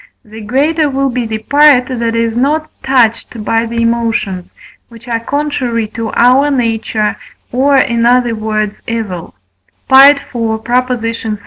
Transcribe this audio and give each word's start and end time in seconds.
the 0.25 0.41
greater 0.41 0.89
will 0.89 1.09
be 1.11 1.27
the 1.27 1.37
part 1.37 1.87
that 1.87 2.15
is 2.15 2.35
not 2.35 2.71
touched 2.81 3.43
by 3.45 3.67
the 3.67 3.79
emotions, 3.83 4.51
which 4.89 5.07
are 5.07 5.19
contrary 5.19 5.87
to 5.87 6.11
our 6.13 6.49
nature, 6.49 7.15
or 7.51 7.77
in 7.77 8.03
other 8.03 8.33
words, 8.33 8.81
evil 8.87 9.35
(IV. 9.91 10.15
xxx.). 10.33 11.39